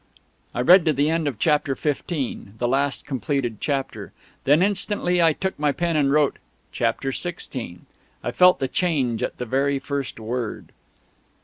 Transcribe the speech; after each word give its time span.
I 0.55 0.61
read 0.61 0.83
to 0.85 0.93
the 0.93 1.11
end 1.11 1.27
of 1.27 1.37
Chapter 1.37 1.75
Fifteen, 1.75 2.55
the 2.57 2.67
last 2.67 3.05
completed 3.05 3.61
chapter. 3.61 4.11
Then 4.45 4.63
instantly 4.63 5.21
I 5.21 5.31
took 5.33 5.59
my 5.59 5.71
pen 5.71 5.95
and 5.95 6.11
wrote, 6.11 6.39
"Chapter 6.71 7.11
Sixteen...." 7.11 7.85
I 8.23 8.31
felt 8.31 8.57
the 8.57 8.67
change 8.67 9.21
at 9.21 9.37
the 9.37 9.45
very 9.45 9.77
first 9.77 10.19
word. 10.19 10.71